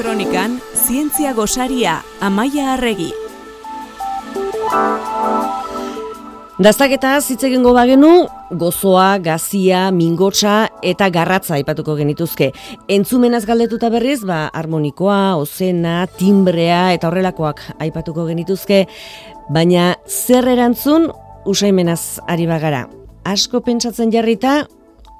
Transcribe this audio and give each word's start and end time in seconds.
Kronikan, 0.00 0.54
zientzia 0.72 1.34
gosaria, 1.36 1.98
amaia 2.24 2.70
arregi. 2.72 3.10
Daztaketa 6.56 7.18
hitz 7.20 7.42
egingo 7.44 7.74
bagenu, 7.76 8.08
gozoa, 8.62 9.18
gazia, 9.20 9.90
mingotsa 9.92 10.70
eta 10.80 11.10
garratza 11.12 11.58
aipatuko 11.58 11.98
genituzke. 12.00 12.48
Entzumenaz 12.88 13.42
galdetuta 13.44 13.92
berriz, 13.92 14.22
ba, 14.24 14.46
harmonikoa, 14.56 15.36
ozena, 15.36 16.06
timbrea 16.16 16.94
eta 16.96 17.12
horrelakoak 17.12 17.60
aipatuko 17.84 18.24
genituzke, 18.32 18.86
baina 19.52 19.98
zer 20.08 20.48
erantzun 20.48 21.10
usaimenaz 21.44 22.22
ari 22.24 22.48
bagara. 22.48 22.86
Asko 23.28 23.60
pentsatzen 23.60 24.16
jarrita, 24.16 24.62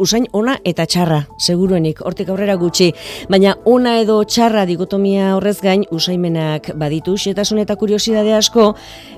usain 0.00 0.26
ona 0.32 0.56
eta 0.64 0.86
txarra, 0.88 1.20
seguruenik, 1.38 2.00
hortik 2.06 2.30
aurrera 2.32 2.56
gutxi, 2.60 2.90
baina 3.30 3.54
ona 3.68 3.98
edo 4.00 4.16
txarra 4.24 4.64
dikotomia 4.66 5.34
horrez 5.36 5.58
gain 5.60 5.84
usaimenak 5.92 6.72
baditu, 6.80 7.16
xetasun 7.20 7.60
eta 7.62 7.76
kuriosidade 7.76 8.32
asko, 8.34 8.72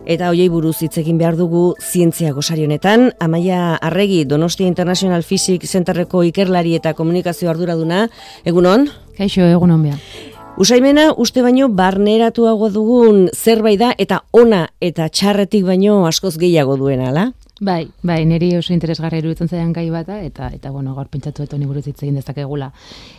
eta 0.04 0.32
hoiei 0.32 0.48
buruz 0.52 0.80
hitz 0.82 0.96
egin 1.02 1.20
behar 1.22 1.38
dugu 1.38 1.72
zientzia 1.80 2.34
gosarionetan, 2.34 3.12
amaia 3.20 3.76
arregi 3.76 4.24
Donostia 4.26 4.66
International 4.66 5.22
Physics 5.22 5.70
Centerreko 5.72 6.24
ikerlari 6.26 6.74
eta 6.76 6.94
komunikazio 6.98 7.50
arduraduna, 7.50 8.08
egunon? 8.44 8.90
Kaixo, 9.16 9.46
egunon 9.46 9.82
behar. 9.86 10.02
Usaimena 10.60 11.14
uste 11.16 11.40
baino 11.40 11.70
barneratuago 11.72 12.68
dugun 12.70 13.22
zerbait 13.32 13.78
da 13.80 13.94
eta 13.96 14.18
ona 14.36 14.66
eta 14.84 15.06
txarretik 15.08 15.64
baino 15.64 16.02
askoz 16.06 16.34
gehiago 16.36 16.76
duena, 16.76 17.08
ala? 17.08 17.30
Bai, 17.62 17.92
bai, 18.02 18.24
niri 18.26 18.48
oso 18.58 18.72
interesgarri 18.74 19.20
iruditzen 19.20 19.46
zaidan 19.46 19.68
gai 19.70 19.84
bata 19.94 20.16
eta 20.26 20.48
eta 20.50 20.72
bueno, 20.74 20.96
gaur 20.96 21.06
pentsatu 21.06 21.44
honi 21.46 21.66
buruz 21.70 21.84
hitz 21.86 22.00
egin 22.02 22.16
dezakegula. 22.18 22.72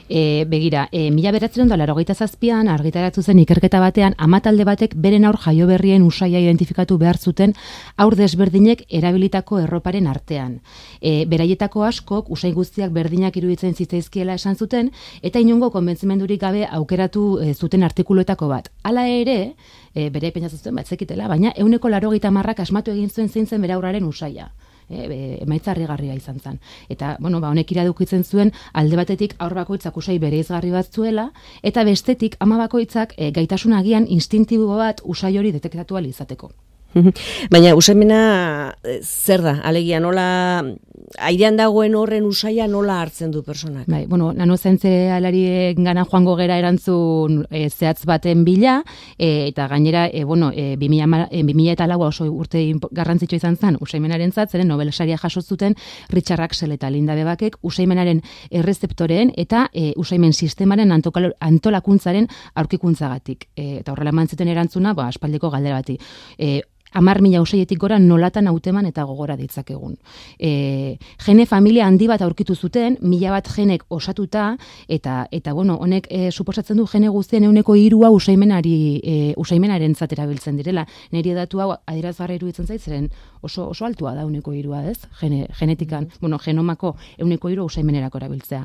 E, 0.09 0.43
begira, 0.51 0.89
e, 0.91 1.05
mila 1.15 1.31
beratzen 1.31 1.69
da 1.71 1.77
laro 1.77 1.95
zazpian, 2.13 2.67
argitaratu 2.67 3.21
zen 3.23 3.39
ikerketa 3.39 3.79
batean, 3.79 4.15
amatalde 4.17 4.65
batek 4.65 4.95
beren 4.95 5.23
aur 5.23 5.37
jaio 5.37 5.65
berrien 5.65 6.03
usaia 6.03 6.41
identifikatu 6.41 6.97
behar 6.97 7.17
zuten 7.17 7.53
aur 7.95 8.15
desberdinek 8.17 8.83
erabilitako 8.89 9.59
erroparen 9.59 10.07
artean. 10.07 10.59
E, 10.99 11.25
beraietako 11.25 11.85
askok, 11.85 12.29
usai 12.29 12.51
guztiak 12.51 12.91
berdinak 12.91 13.37
iruditzen 13.37 13.73
zitzaizkiela 13.73 14.33
esan 14.33 14.57
zuten, 14.57 14.91
eta 15.21 15.39
inongo 15.39 15.71
konbentzimendurik 15.71 16.41
gabe 16.41 16.67
aukeratu 16.69 17.39
e, 17.39 17.53
zuten 17.53 17.83
artikuluetako 17.83 18.49
bat. 18.49 18.69
Hala 18.83 19.07
ere, 19.07 19.55
e, 19.95 20.09
bere 20.09 20.31
pentsatzen 20.31 20.59
zuten 20.59 20.75
bat 20.75 20.89
zekitela, 20.89 21.27
baina 21.31 21.53
euneko 21.55 21.89
laro 21.89 22.11
marrak 22.31 22.59
asmatu 22.59 22.91
egin 22.91 23.09
zuen 23.09 23.29
zein 23.29 23.47
zen 23.47 23.61
bere 23.61 23.73
aurraren 23.73 24.03
usaia 24.33 24.51
e, 24.89 25.39
emaitza 25.41 25.71
harrigarria 25.71 26.15
izan 26.15 26.39
zen. 26.39 26.59
Eta, 26.89 27.17
bueno, 27.19 27.39
ba, 27.41 27.49
honek 27.49 27.71
iradukitzen 27.71 28.23
zuen, 28.23 28.51
alde 28.73 28.99
batetik 28.99 29.35
aur 29.39 29.53
bakoitzak 29.53 29.97
usai 29.97 30.19
bere 30.19 30.39
izgarri 30.39 30.71
bat 30.71 30.91
zuela, 30.91 31.31
eta 31.63 31.83
bestetik 31.83 32.35
ama 32.39 32.57
bakoitzak 32.57 33.15
e, 33.17 33.31
gaitasun 33.31 33.73
agian 33.73 34.07
instintibo 34.07 34.77
bat 34.77 35.01
usai 35.03 35.37
hori 35.37 35.51
detektatu 35.51 35.97
izateko. 35.97 36.51
Baina 37.53 37.75
usaimena 37.75 38.75
eh, 38.83 38.99
zer 39.01 39.41
da? 39.41 39.57
Alegia 39.65 39.99
nola 39.99 40.27
airean 41.19 41.57
dagoen 41.57 41.95
horren 41.95 42.25
usaia 42.25 42.67
nola 42.67 42.99
hartzen 43.01 43.31
du 43.31 43.43
personak? 43.43 43.87
Bai, 43.87 44.05
bueno, 44.07 44.31
nano 44.33 44.55
alarien 44.55 45.83
gana 45.83 46.05
joango 46.05 46.35
gera 46.35 46.57
erantzun 46.57 47.45
e, 47.49 47.69
zehatz 47.69 48.05
baten 48.05 48.43
bila, 48.43 48.83
e, 49.17 49.47
eta 49.47 49.67
gainera, 49.67 50.07
e, 50.11 50.23
bueno, 50.23 50.51
e, 50.53 50.75
2000, 50.77 51.27
e, 51.31 51.71
eta 51.71 51.87
laua 51.87 52.07
oso 52.07 52.25
urte 52.25 52.59
garrantzitsua 52.91 53.37
izan 53.37 53.57
zen 53.57 53.77
usaimenaren 53.79 54.31
zatzeren, 54.31 54.67
Nobel 54.67 54.91
saria 54.91 55.17
jaso 55.17 55.41
zuten 55.41 55.75
Richard 56.09 56.41
Axel 56.41 56.71
eta 56.71 56.89
Linda 56.89 57.15
Bebakek 57.15 57.57
usaimenaren 57.61 58.21
errezeptoreen 58.49 59.33
eta 59.35 59.69
e, 59.73 59.93
usaimen 59.97 60.33
sistemaren 60.33 60.91
antolakuntzaren 60.91 62.27
aurkikuntzagatik. 62.55 63.49
E, 63.55 63.79
eta 63.79 63.91
horrela 63.93 64.11
mantzeten 64.11 64.47
erantzuna, 64.47 64.93
ba, 64.93 65.07
aspaldiko 65.07 65.49
galdera 65.49 65.81
bati. 65.81 65.97
E, 66.37 66.61
amar 66.93 67.21
mila 67.21 67.41
usaietik 67.41 67.79
gora 67.79 67.99
nolatan 67.99 68.47
hauteman 68.47 68.85
eta 68.85 69.03
gogora 69.03 69.35
ditzakegun. 69.37 69.97
E, 70.39 70.97
gene 71.25 71.45
familia 71.45 71.87
handi 71.87 72.07
bat 72.07 72.21
aurkitu 72.21 72.55
zuten, 72.55 72.97
mila 73.01 73.31
bat 73.33 73.49
genek 73.49 73.85
osatuta, 73.89 74.53
eta, 74.87 75.27
eta 75.31 75.53
bueno, 75.53 75.77
honek 75.81 76.07
e, 76.09 76.31
suposatzen 76.31 76.77
du 76.77 76.87
gene 76.87 77.09
guztien 77.09 77.43
euneko 77.49 77.75
irua 77.75 78.11
usaimenari, 78.13 78.75
e, 79.03 79.15
usaimenaren 79.37 79.95
zatera 79.95 80.27
biltzen 80.29 80.57
direla. 80.57 80.85
Neri 81.11 81.33
edatu 81.33 81.61
hau 81.63 81.71
adirazgarra 81.85 82.37
iruditzen 82.37 82.67
zaitzaren 82.67 83.09
oso, 83.41 83.67
oso 83.69 83.85
altua 83.85 84.13
da 84.15 84.23
euneko 84.23 84.53
irua, 84.53 84.83
ez? 84.89 84.99
Gene, 85.19 85.47
genetikan, 85.59 86.07
mm. 86.07 86.21
bueno, 86.21 86.39
genomako 86.39 86.95
euneko 87.17 87.49
irua 87.49 87.67
usaimenerako 87.67 88.21
erabiltzea. 88.21 88.63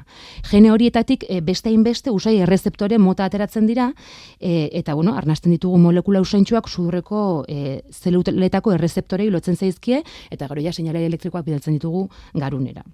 Gene 0.51 0.73
horietatik 0.73 1.25
e, 1.29 1.41
beste 1.45 1.73
inbeste 1.73 2.13
usai 2.15 2.39
errezeptore 2.45 2.99
mota 2.99 3.27
ateratzen 3.27 3.67
dira, 3.67 3.91
e, 4.39 4.69
eta 4.79 4.95
bueno, 4.95 5.17
arnasten 5.19 5.53
ditugu 5.55 5.79
molekula 5.83 6.23
usaintxuak 6.25 6.69
sudurreko 6.69 7.45
e, 7.49 7.81
zelu 7.93 8.18
zeluletako 8.25 8.73
errezeptorei 8.77 9.31
lotzen 9.31 9.57
zaizkie 9.57 10.03
eta 10.31 10.49
gero 10.49 10.65
ja 10.65 10.73
seinale 10.73 11.05
elektrikoak 11.07 11.45
bidaltzen 11.45 11.79
ditugu 11.79 12.09
garunera. 12.35 12.85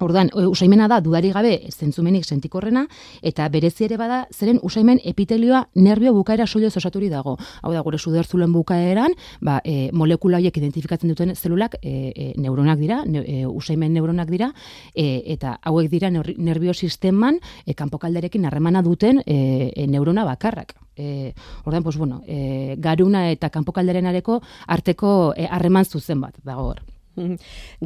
Ordan, 0.00 0.30
usaimena 0.34 0.88
da 0.88 1.00
dudari 1.00 1.30
gabe 1.32 1.52
zentzumenik 1.70 2.24
sentikorrena 2.24 2.86
eta 3.22 3.48
berezi 3.48 3.84
ere 3.86 3.96
bada 4.00 4.26
zeren 4.32 4.58
usaimen 4.62 5.00
epitelioa 5.04 5.68
nervio 5.74 6.12
bukaera 6.14 6.46
soilo 6.46 6.68
osaturi 6.68 7.08
dago. 7.08 7.36
Hau 7.62 7.72
da 7.72 7.80
gure 7.80 7.98
suderzulen 7.98 8.52
bukaeran, 8.52 9.14
ba, 9.40 9.60
e, 9.64 9.90
molekula 9.92 10.38
hauek 10.38 10.56
identifikatzen 10.56 11.12
duten 11.12 11.34
zelulak 11.36 11.76
e, 11.82 12.12
e, 12.14 12.32
neuronak 12.36 12.78
dira, 12.78 13.02
ne, 13.06 13.22
e, 13.26 13.46
usaimen 13.46 13.92
neuronak 13.92 14.30
dira 14.30 14.52
e, 14.94 15.22
eta 15.34 15.58
hauek 15.62 15.90
dira 15.90 16.10
nervio 16.10 16.74
sisteman 16.74 17.38
e, 17.66 17.74
kanpokalderekin 17.74 18.46
harremana 18.46 18.82
duten 18.82 19.22
e, 19.26 19.72
e, 19.74 19.86
neurona 19.86 20.24
bakarrak. 20.24 20.74
E, 20.96 21.32
ordan, 21.64 21.82
pues, 21.82 21.96
bueno, 21.96 22.22
e, 22.26 22.76
garuna 22.78 23.30
eta 23.30 23.50
kanpokalderen 23.50 24.06
arteko 24.06 25.34
e, 25.36 25.46
harreman 25.46 25.84
zuzen 25.84 26.20
bat 26.20 26.36
dago 26.44 26.68
hor. 26.68 26.82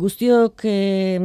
Guztiok 0.04 0.62
eh, 0.68 1.18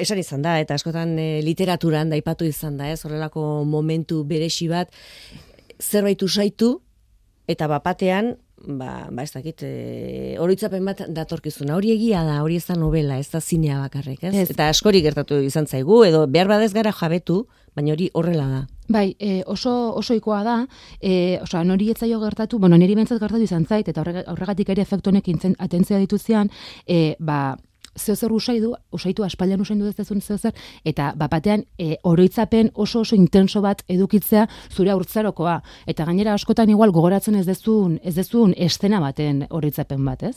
esan 0.00 0.22
izan 0.22 0.44
da, 0.44 0.58
eta 0.62 0.78
askotan 0.78 1.16
eh, 1.20 1.40
literaturan 1.44 2.12
daipatu 2.12 2.48
izan 2.48 2.78
da, 2.80 2.88
ez 2.92 3.02
horrelako 3.04 3.64
momentu 3.68 4.22
beresi 4.28 4.68
bat, 4.70 4.92
zerbait 5.82 6.22
usaitu, 6.22 6.76
eta 7.50 7.68
bapatean, 7.70 8.36
ba, 8.62 9.08
ba 9.10 9.24
ez 9.26 9.32
dakit, 9.34 9.64
e, 9.66 10.36
horitzapen 10.40 10.84
bat 10.86 11.02
datorkizuna. 11.10 11.74
Hori 11.76 11.92
egia 11.96 12.22
da, 12.26 12.40
hori 12.44 12.56
ez 12.60 12.66
da 12.68 12.76
novela, 12.78 13.18
ez 13.18 13.28
da 13.32 13.40
zinea 13.40 13.80
bakarrik, 13.82 14.22
ez? 14.28 14.34
Eta 14.46 14.68
askori 14.70 15.02
gertatu 15.04 15.40
izan 15.42 15.66
zaigu, 15.66 16.02
edo 16.06 16.26
behar 16.30 16.50
badez 16.50 16.72
gara 16.76 16.94
jabetu, 16.94 17.42
baina 17.76 17.96
hori 17.96 18.08
horrela 18.14 18.46
da. 18.50 18.62
Bai, 18.88 19.16
e, 19.18 19.42
oso 19.46 19.94
oso 19.94 20.14
ikoa 20.14 20.42
da, 20.42 20.56
e, 21.00 21.38
osea, 21.42 21.62
nori 21.64 21.90
etzaio 21.90 22.18
gertatu, 22.20 22.58
bueno, 22.58 22.76
niri 22.76 22.96
bentzat 22.98 23.20
gertatu 23.22 23.42
izan 23.46 23.64
zait, 23.64 23.88
eta 23.88 24.02
horregatik 24.02 24.72
ere 24.74 24.82
efektu 24.82 25.10
honekin 25.10 25.38
atentzia 25.58 26.00
dituzian, 26.02 26.50
e, 26.86 27.14
ba, 27.18 27.56
zeo 27.98 28.16
zer 28.16 28.32
usai 28.32 28.58
du, 28.60 28.72
usaitu 28.92 29.24
aspaldian 29.24 29.60
usain 29.60 29.78
du 29.78 29.88
ez 29.88 29.96
dezun 29.96 30.20
zeo 30.20 30.38
zer, 30.38 30.54
eta 30.84 31.12
bapatean 31.16 31.64
e, 31.78 31.96
oroitzapen 32.02 32.70
oso 32.74 33.00
oso 33.00 33.16
intenso 33.16 33.60
bat 33.60 33.82
edukitzea 33.88 34.46
zure 34.70 34.90
aurtzarokoa. 34.90 35.60
Eta 35.86 36.04
gainera 36.04 36.34
askotan 36.34 36.70
igual 36.70 36.92
gogoratzen 36.92 37.36
ez 37.36 37.46
dezun, 37.46 37.98
ez 38.02 38.14
dezun 38.14 38.54
estena 38.56 39.00
baten 39.00 39.46
oroitzapen 39.50 40.04
bat, 40.04 40.22
ez? 40.22 40.36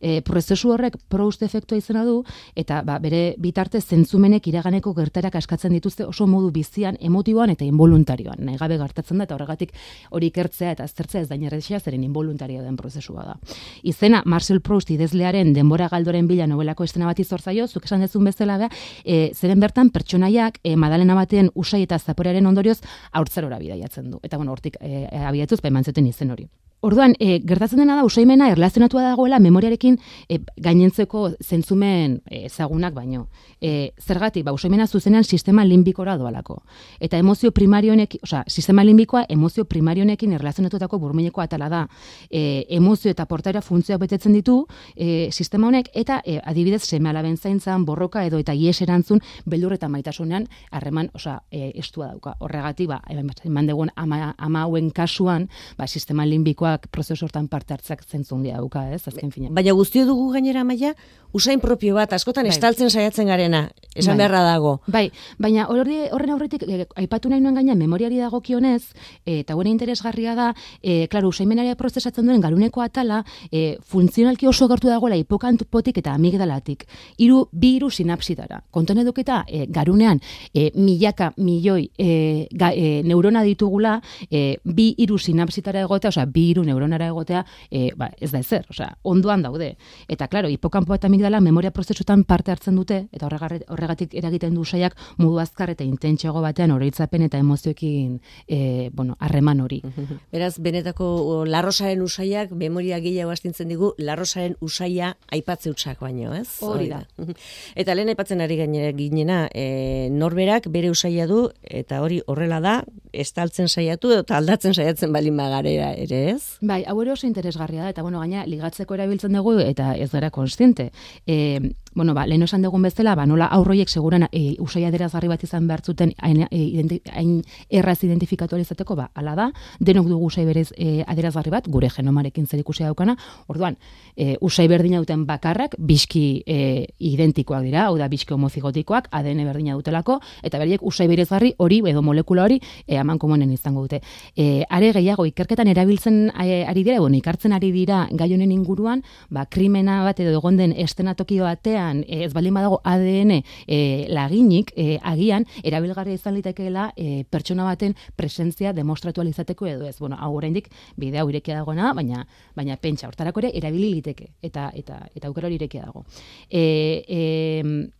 E, 0.00 0.20
prozesu 0.22 0.72
horrek 0.72 0.96
proust 1.08 1.42
efektua 1.42 1.78
izena 1.78 2.04
du, 2.04 2.22
eta 2.56 2.82
ba, 2.86 2.98
bere 3.02 3.34
bitarte 3.38 3.80
zentzumenek 3.80 4.46
iraganeko 4.48 4.94
gertarak 4.94 5.36
askatzen 5.36 5.72
dituzte 5.72 6.06
oso 6.06 6.26
modu 6.26 6.50
bizian, 6.52 6.96
emotiboan 7.00 7.50
eta 7.50 7.64
involuntarioan. 7.64 8.40
Nahi 8.46 8.58
gabe 8.60 8.78
gertatzen 8.78 9.18
da, 9.18 9.28
eta 9.28 9.36
horregatik 9.36 9.72
hori 10.10 10.30
ikertzea 10.32 10.72
eta 10.76 10.84
aztertzea 10.84 11.22
ez 11.22 11.28
daina 11.28 11.50
zeren 11.52 12.04
involuntario 12.04 12.62
den 12.62 12.76
prozesua 12.76 13.24
da. 13.24 13.36
Izena, 13.82 14.22
Marcel 14.26 14.60
Proust 14.60 14.90
idezlearen 14.90 15.52
denbora 15.52 15.88
galdoren 15.88 16.26
bila 16.28 16.46
novelako 16.46 16.84
estena 16.92 17.08
bat 17.08 17.22
izortzaio, 17.22 17.66
zuk 17.66 17.88
esan 17.88 18.04
dezun 18.04 18.28
bezala 18.28 18.58
da, 18.60 18.70
e, 19.04 19.30
zeren 19.32 19.62
bertan 19.64 19.92
pertsonaiak 19.94 20.60
e, 20.62 20.76
madalena 20.76 21.16
baten 21.18 21.50
usai 21.54 21.82
eta 21.86 21.98
zaporearen 21.98 22.46
ondorioz 22.52 22.80
haurtzarora 23.12 23.60
bidaiatzen 23.62 24.12
du. 24.12 24.20
Eta 24.22 24.40
bueno, 24.40 24.52
hortik 24.52 24.76
e, 24.80 25.06
abiatuz, 25.24 25.62
ba, 25.64 25.72
izen 26.02 26.36
hori. 26.36 26.48
Orduan, 26.82 27.12
e, 27.22 27.36
gertatzen 27.46 27.78
dena 27.78 27.94
da 27.94 28.02
usaimena 28.02 28.48
erlazionatua 28.50 29.04
dagoela 29.04 29.38
memoriarekin 29.38 30.00
e, 30.26 30.40
gainentzeko 30.58 31.28
zentzumen 31.38 32.16
ezagunak 32.26 32.96
baino. 32.96 33.28
E, 33.62 33.92
zergatik, 34.02 34.42
ba, 34.42 34.50
usaimena 34.50 34.88
zuzenean 34.88 35.22
sistema 35.22 35.62
limbikora 35.62 36.16
doalako. 36.18 36.56
Eta 36.98 37.20
emozio 37.22 37.52
primarionek, 37.54 38.16
osea, 38.26 38.40
sistema 38.48 38.82
limbikoa 38.82 39.28
emozio 39.30 39.64
primarionekin 39.64 40.32
erlazionatutako 40.34 40.98
burmuineko 40.98 41.44
atala 41.44 41.68
da. 41.70 41.84
E, 42.28 42.64
emozio 42.74 43.14
eta 43.14 43.28
portaera 43.30 43.62
funtzioa 43.62 44.00
betetzen 44.02 44.34
ditu 44.34 44.58
e, 44.96 45.30
sistema 45.30 45.70
honek, 45.70 45.92
eta 45.94 46.18
e, 46.26 46.40
adibidez 46.42 46.82
seme 46.82 47.12
alaben 47.14 47.38
zaintzan, 47.38 47.86
borroka 47.86 48.26
edo 48.26 48.42
eta 48.42 48.58
ies 48.58 48.80
erantzun, 48.82 49.22
beldur 49.46 49.76
eta 49.78 49.86
maitasunean 49.86 50.48
harreman, 50.72 51.12
osea, 51.14 51.38
e, 51.46 51.70
estua 51.78 52.10
dauka. 52.10 52.34
Horregatik, 52.42 52.90
ba, 52.90 53.00
eman 53.46 53.70
degun 53.70 53.94
ama, 53.94 54.34
ama 54.36 54.66
hauen 54.66 54.90
kasuan, 54.90 55.46
ba, 55.78 55.86
sistema 55.86 56.26
limbikoa 56.26 56.71
memorizazioak 56.72 56.88
prozesu 56.90 57.26
hortan 57.26 57.48
parte 57.48 57.74
hartzak 57.74 58.02
zentzun 58.04 58.42
dia 58.42 58.56
dauka, 58.56 58.90
ez, 58.92 59.06
azken 59.06 59.30
fina. 59.30 59.50
Baina 59.50 59.72
guztio 59.72 60.06
dugu 60.06 60.32
gainera 60.32 60.64
maia, 60.64 60.94
usain 61.32 61.60
propio 61.60 61.94
bat, 61.94 62.12
askotan 62.12 62.44
Bai. 62.44 62.52
estaltzen 62.52 62.90
saiatzen 62.90 63.26
garena, 63.26 63.70
esan 63.94 64.16
Bai. 64.16 64.18
beharra 64.18 64.42
dago. 64.42 64.80
Bai, 64.86 65.10
baina 65.38 65.66
horre, 65.68 66.10
horren 66.12 66.30
aurretik 66.30 66.62
e, 66.62 66.86
aipatu 66.96 67.28
nahi 67.28 67.40
nuen 67.40 67.54
gaina 67.54 67.74
memoriari 67.74 68.18
dagokionez, 68.18 68.92
e, 69.24 69.40
eta 69.40 69.54
gure 69.54 69.70
interesgarria 69.70 70.34
da, 70.34 70.54
e, 70.82 71.08
klaro, 71.08 71.28
usaimenaria 71.28 71.74
prozesatzen 71.76 72.26
duen 72.26 72.40
galuneko 72.40 72.82
atala, 72.82 73.24
e, 73.50 73.78
funtzionalki 73.80 74.46
oso 74.46 74.68
gertu 74.68 74.88
dagoela 74.88 75.16
hipokampotik 75.16 75.98
eta 75.98 76.14
amigdalatik. 76.14 76.86
Hiru 77.18 77.46
bi 77.52 77.76
hiru 77.76 77.90
sinapsidara. 77.90 78.62
Konton 78.70 78.98
eduketa 78.98 79.44
e, 79.48 79.66
garunean 79.66 80.20
e, 80.54 80.70
milaka 80.74 81.32
milioi 81.36 81.88
e, 81.98 82.48
ga, 82.52 82.72
neurona 83.04 83.42
ditugula, 83.42 83.98
bi 84.30 84.92
hiru 85.00 85.18
sinapsitara 85.18 85.82
egotea, 85.84 86.12
osea, 86.12 86.26
bi 86.26 86.48
hiru 86.50 86.61
neuronara 86.64 87.08
egotea, 87.12 87.44
e, 87.70 87.90
ba, 87.96 88.10
ez 88.20 88.30
da 88.32 88.40
ezer, 88.42 88.66
osea, 88.70 88.96
ondoan 89.02 89.42
daude. 89.42 89.76
Eta 90.08 90.28
claro, 90.28 90.48
hipokampo 90.48 90.94
eta 90.94 91.08
amigdala 91.10 91.40
memoria 91.40 91.70
prozesutan 91.70 92.24
parte 92.24 92.52
hartzen 92.52 92.76
dute 92.76 93.06
eta 93.12 93.28
horregatik 93.28 94.14
eragiten 94.14 94.54
du 94.54 94.64
saiak 94.64 94.96
modu 95.18 95.38
azkar 95.42 95.70
eta 95.70 95.84
intentsiago 95.84 96.42
batean 96.42 96.70
oroitzapen 96.70 97.22
eta 97.28 97.38
emozioekin 97.38 98.20
eh 98.48 98.90
bueno, 98.92 99.16
harreman 99.20 99.60
hori. 99.60 99.82
Beraz, 100.32 100.58
benetako 100.58 101.44
larrosaren 101.46 102.02
usaiak, 102.02 102.52
memoria 102.52 103.00
gehiago 103.00 103.32
astintzen 103.32 103.68
digu, 103.68 103.92
larrosaren 103.98 104.56
usaia 104.60 105.16
aipatze 105.32 105.70
utxak 105.70 106.00
baino, 106.00 106.34
ez? 106.34 106.58
Hori 106.62 106.88
da. 106.92 107.02
Eta 107.80 107.94
lehen 107.94 108.12
aipatzen 108.12 108.40
ari 108.44 108.58
gainera 108.60 108.92
ginena, 108.96 109.46
e, 109.54 110.08
norberak 110.12 110.68
bere 110.72 110.90
usaia 110.90 111.26
du, 111.30 111.46
eta 111.62 112.02
hori 112.02 112.20
horrela 112.26 112.60
da, 112.64 112.74
estaltzen 113.12 113.68
saiatu 113.68 114.12
eta 114.16 114.38
aldatzen 114.38 114.74
saiatzen 114.74 115.12
balin 115.12 115.36
bagarera 115.36 115.92
ere, 115.98 116.24
ez? 116.34 116.51
Bai, 116.60 116.82
hau 116.86 116.96
ere 117.02 117.12
oso 117.12 117.26
interesgarria 117.26 117.86
da, 117.86 117.92
eta 117.94 118.02
bueno, 118.02 118.20
gaina 118.20 118.44
ligatzeko 118.46 118.94
erabiltzen 118.94 119.32
dugu 119.38 119.56
eta 119.62 119.94
ez 119.96 120.10
gara 120.12 120.30
konstiente. 120.30 120.90
E, 121.26 121.72
bueno, 121.94 122.14
ba, 122.14 122.26
lehen 122.26 122.42
esan 122.42 122.62
dugun 122.62 122.82
bezala, 122.82 123.14
ba, 123.14 123.26
nola 123.26 123.46
aurroiek 123.52 123.88
seguran 123.88 124.26
e, 124.30 124.56
usai 124.62 124.84
aderazgarri 124.88 125.28
bat 125.28 125.42
izan 125.44 125.66
behar 125.68 125.82
zuten 125.84 126.12
hain, 126.18 126.46
e, 126.50 127.00
hain 127.12 127.32
erraz 127.70 127.98
identifikatu 128.04 128.56
izateko, 128.56 128.96
ba, 128.96 129.10
ala 129.14 129.34
da, 129.36 129.48
denok 129.80 130.08
dugu 130.08 130.30
usai 130.30 130.44
berez 130.48 130.70
e, 130.76 131.02
aderazgarri 131.06 131.52
bat, 131.52 131.68
gure 131.68 131.90
genomarekin 131.92 132.46
zer 132.46 132.60
ikusia 132.60 132.86
daukana, 132.88 133.16
orduan, 133.52 133.76
e, 134.16 134.36
usai 134.40 134.68
berdina 134.68 135.02
duten 135.02 135.26
bakarrak, 135.28 135.76
biski 135.78 136.42
e, 136.46 136.86
identikoak 136.98 137.66
dira, 137.66 137.86
hau 137.88 137.98
da, 138.00 138.08
biski 138.08 138.34
homozigotikoak, 138.34 139.10
ADN 139.12 139.44
berdina 139.48 139.76
dutelako, 139.76 140.20
eta 140.42 140.60
beriek 140.62 140.82
usai 140.82 141.08
berezgarri 141.10 141.54
hori, 141.58 141.82
edo 141.92 142.02
molekula 142.02 142.46
hori, 142.48 142.60
e, 142.86 142.96
aman 142.96 143.20
komunen 143.20 143.52
izango 143.52 143.84
dute. 143.84 144.00
E, 144.36 144.64
are 144.70 144.92
gehiago, 144.96 145.26
ikerketan 145.28 145.68
erabiltzen 145.68 146.22
ari 146.32 146.82
dira, 146.82 147.00
bueno, 147.00 147.18
ikartzen 147.20 147.52
ari 147.52 147.72
dira 147.74 148.06
gai 148.10 148.32
honen 148.32 148.52
inguruan, 148.52 149.04
ba, 149.30 149.44
krimena 149.46 150.02
bat 150.06 150.20
edo 150.22 150.32
egon 150.38 150.56
den 150.56 150.72
estenatoki 150.72 151.40
batean, 151.42 151.81
e, 152.06 152.22
ez 152.26 152.32
baldin 152.34 152.54
badago 152.54 152.80
ADN 152.84 153.34
e, 153.38 153.78
laginik, 154.12 154.72
e, 154.76 154.98
agian, 155.02 155.46
erabilgarria 155.62 156.18
izan 156.18 156.36
litekeela 156.38 156.90
e, 156.96 157.24
pertsona 157.30 157.66
baten 157.68 157.96
presentzia 158.16 158.72
demostratu 158.72 159.20
ahal 159.20 159.32
izateko 159.32 159.66
edo 159.70 159.88
ez. 159.88 159.98
Bueno, 159.98 160.16
hau 160.18 160.32
oraindik 160.36 160.70
bidea 160.96 161.22
hau 161.22 161.30
irekia 161.30 161.60
dagoena, 161.60 161.92
baina 161.94 162.26
baina 162.56 162.76
pentsa 162.76 163.08
hortarako 163.08 163.44
ere 163.44 163.52
erabili 163.58 163.90
liteke 163.96 164.32
eta 164.42 164.70
eta 164.74 165.02
eta 165.14 165.28
aukera 165.28 165.48
hori 165.48 165.60
irekia 165.60 165.88
dago. 165.88 166.04
E, 166.50 167.04
e, 167.08 167.90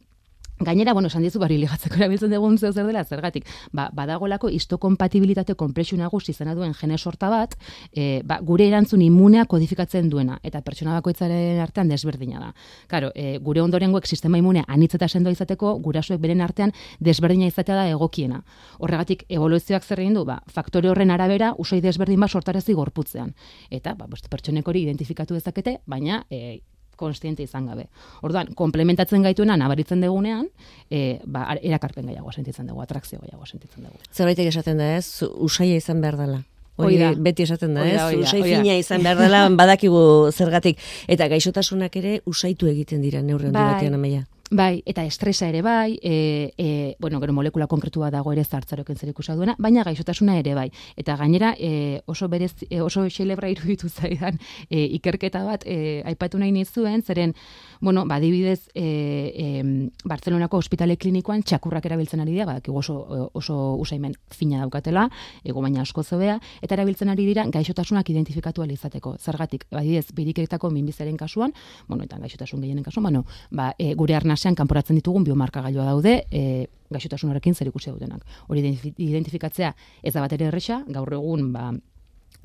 Gainera, 0.65 0.93
bueno, 0.93 1.09
esan 1.09 1.23
dizu 1.25 1.41
bari 1.43 1.57
ligatzeko 1.59 1.99
erabiltzen 1.99 2.31
dugun 2.33 2.59
zeu 2.59 2.73
zer 2.73 2.87
dela, 2.87 3.05
zergatik, 3.05 3.49
ba, 3.73 3.89
badagolako 3.95 4.51
histokompatibilitate 4.53 5.55
konplexu 5.59 5.97
nagusi 5.97 6.33
izena 6.33 6.55
duen 6.55 6.75
gene 6.79 6.99
sorta 6.99 7.31
bat, 7.33 7.57
e, 7.93 8.23
ba, 8.25 8.39
gure 8.43 8.67
erantzun 8.69 9.03
immunea 9.03 9.45
kodifikatzen 9.51 10.09
duena, 10.13 10.39
eta 10.43 10.63
pertsona 10.63 10.95
bakoitzaren 10.99 11.61
artean 11.63 11.91
desberdina 11.91 12.41
da. 12.41 12.51
Karo, 12.89 13.11
e, 13.15 13.39
gure 13.39 13.63
ondorengoek 13.63 14.07
sistema 14.07 14.39
immunea 14.39 14.65
anitz 14.69 14.95
eta 14.95 15.09
sendoa 15.09 15.35
izateko, 15.35 15.77
gurasoek 15.83 16.21
beren 16.23 16.41
artean 16.41 16.75
desberdina 17.01 17.51
izatea 17.51 17.77
da 17.83 17.89
egokiena. 17.91 18.43
Horregatik, 18.79 19.25
evoluzioak 19.29 19.85
zer 19.85 20.05
egin 20.05 20.19
du, 20.19 20.27
ba, 20.29 20.41
faktore 20.47 20.91
horren 20.91 21.11
arabera, 21.11 21.55
usai 21.59 21.81
desberdin 21.81 22.21
bat 22.21 22.31
sortarezi 22.31 22.75
gorputzean. 22.79 23.35
Eta, 23.71 23.97
ba, 23.99 24.07
bost, 24.07 24.29
pertsonek 24.31 24.69
hori 24.69 24.87
identifikatu 24.87 25.35
dezakete, 25.35 25.81
baina, 25.87 26.25
e, 26.31 26.61
konstiente 27.03 27.43
izan 27.45 27.67
gabe. 27.71 27.89
Orduan, 28.23 28.53
komplementatzen 28.59 29.27
gaituena 29.27 29.59
nabaritzen 29.61 30.01
degunean, 30.05 30.47
e, 30.91 31.19
ba, 31.27 31.45
ar- 31.57 31.61
erakarpen 31.63 32.07
gehiago 32.13 32.33
sentitzen 32.33 32.71
dugu, 32.71 32.81
atrakzio 32.87 33.19
gehiago 33.27 33.47
sentitzen 33.51 33.85
dugu. 33.91 33.99
Zerbaitek 34.15 34.49
esaten 34.55 34.79
da, 34.81 34.95
ez? 34.97 35.07
Usaia 35.43 35.77
izan 35.83 36.01
behar 36.01 36.17
dela. 36.23 36.41
Hori 36.81 36.97
Hoi 36.97 37.01
da. 37.03 37.09
beti 37.21 37.45
esaten 37.45 37.75
da, 37.77 37.83
ez? 37.85 37.99
da, 38.01 38.07
Usai 38.17 38.39
fina 38.47 38.77
izan 38.81 39.03
behar 39.05 39.19
dela, 39.21 39.43
badakigu 39.61 39.99
zergatik. 40.33 40.79
Eta 41.07 41.27
gaixotasunak 41.29 41.99
ere 42.01 42.15
usaitu 42.25 42.71
egiten 42.71 43.03
dira 43.05 43.21
neurri 43.23 43.51
handi 43.51 43.59
Bai. 43.59 43.75
batean 43.75 43.99
amaia. 43.99 44.23
Bai, 44.53 44.83
eta 44.85 45.01
estresa 45.09 45.47
ere 45.49 45.63
bai, 45.65 45.99
e, 46.03 46.53
e, 46.59 46.97
bueno, 47.01 47.19
gero 47.21 47.33
molekula 47.33 47.65
konkretua 47.67 48.11
dago 48.13 48.35
ere 48.35 48.43
zartzaroken 48.45 48.99
zer 49.01 49.09
ikusa 49.09 49.33
duena, 49.33 49.55
baina 49.57 49.81
gaixotasuna 49.83 50.35
ere 50.37 50.53
bai. 50.53 50.67
Eta 51.01 51.15
gainera 51.17 51.55
e, 51.57 52.03
oso 52.05 52.29
berez, 52.29 52.53
e, 52.69 52.83
oso 52.85 53.07
xelebra 53.09 53.49
iruditu 53.49 53.89
zaidan 53.89 54.37
e, 54.69 54.83
ikerketa 54.99 55.41
bat 55.47 55.65
e, 55.65 56.03
aipatu 56.05 56.37
nahi 56.37 56.53
nizuen, 56.53 57.01
zeren, 57.01 57.33
bueno, 57.81 58.05
badibidez, 58.05 58.69
e, 58.75 58.85
e, 59.33 59.63
Barcelonako 60.05 60.61
ospitale 60.61 60.99
klinikoan 61.01 61.41
txakurrak 61.49 61.89
erabiltzen 61.89 62.21
ari 62.21 62.37
dira, 62.37 62.45
badakigu 62.51 62.77
oso, 62.83 63.31
oso 63.33 63.57
usaimen 63.81 64.19
fina 64.37 64.61
daukatela, 64.61 65.07
ego 65.49 65.65
baina 65.65 65.81
asko 65.81 66.05
zobea, 66.05 66.37
eta 66.61 66.77
erabiltzen 66.77 67.09
ari 67.09 67.25
dira 67.25 67.47
gaixotasunak 67.49 68.13
identifikatu 68.13 68.61
ahal 68.61 68.77
izateko. 68.77 69.17
Zergatik, 69.17 69.65
badibidez, 69.73 70.13
biriketako 70.13 70.69
minbizaren 70.77 71.17
kasuan, 71.17 71.57
bueno, 71.89 72.05
eta 72.05 72.21
gaixotasun 72.21 72.61
gehienen 72.61 72.85
kasuan, 72.85 73.09
bueno, 73.09 73.25
ba, 73.51 73.73
e, 73.79 73.95
gure 73.97 74.21
arnasean 74.43 74.57
kanporatzen 74.59 74.97
ditugun 74.99 75.25
biomarkagailua 75.25 75.85
daude, 75.87 76.25
e, 76.31 76.67
gaixotasun 76.91 77.31
horrekin 77.31 77.55
zer 77.55 77.69
ikusi 77.69 77.91
dutenak. 77.91 78.25
Hori 78.49 78.61
identifi- 78.61 78.95
identifikatzea 78.99 79.75
ez 80.03 80.13
da 80.13 80.21
bat 80.21 80.33
ere 80.33 80.47
erresa, 80.51 80.83
gaur 80.89 81.13
egun, 81.13 81.53
ba, 81.53 81.73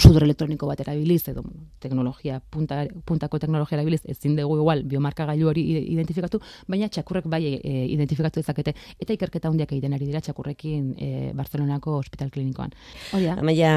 sudur 0.02 0.24
elektroniko 0.24 0.68
bat 0.70 0.82
erabiliz 0.84 1.24
edo 1.32 1.44
teknologia 1.82 2.40
punta, 2.54 2.84
puntako 3.06 3.40
teknologia 3.42 3.78
erabiliz 3.80 4.02
ezin 4.06 4.36
dugu 4.38 4.60
igual 4.62 4.84
biomarkagailu 4.86 5.50
hori 5.50 5.64
identifikatu, 5.94 6.40
baina 6.68 6.90
txakurrek 6.90 7.26
bai 7.32 7.42
e, 7.58 7.86
identifikatu 7.94 8.42
dezakete 8.42 8.76
eta 9.00 9.16
ikerketa 9.16 9.50
handiak 9.50 9.74
egiten 9.74 9.98
ari 9.98 10.06
dira 10.10 10.22
txakurrekin 10.22 10.94
e, 10.98 11.10
Barcelonako 11.38 11.98
ospital 11.98 12.30
klinikoan. 12.34 12.76
Hori 13.18 13.30
da. 13.30 13.38
Amaia, 13.42 13.74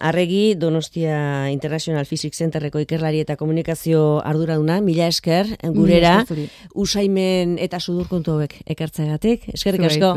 arregi, 0.00 0.42
Donostia 0.58 1.48
International 1.54 2.06
Physics 2.10 2.42
Centerreko 2.42 2.82
ikerlari 2.82 3.22
eta 3.22 3.38
komunikazio 3.38 4.20
arduraduna, 4.26 4.80
mila 4.82 5.06
esker, 5.12 5.56
gurera, 5.76 6.22
Mila 6.28 6.48
usaimen 6.74 7.56
eta 7.62 7.80
sudurkontu 7.80 8.36
hauek 8.36 8.58
ekartzegatik. 8.74 9.48
Eskerrik 9.54 9.90
asko. 9.90 10.14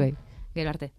Gero 0.56 0.72
arte. 0.72 0.92